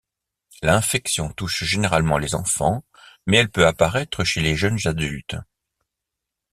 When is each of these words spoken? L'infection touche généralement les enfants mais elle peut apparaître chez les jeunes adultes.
L'infection 0.63 1.29
touche 1.31 1.63
généralement 1.63 2.17
les 2.17 2.33
enfants 2.33 2.83
mais 3.27 3.37
elle 3.37 3.51
peut 3.51 3.67
apparaître 3.67 4.23
chez 4.23 4.41
les 4.41 4.55
jeunes 4.55 4.79
adultes. 4.85 5.37